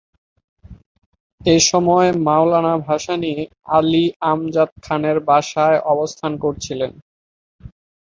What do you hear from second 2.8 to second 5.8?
ভাসানী আলী আমজাদ খানের বাসায়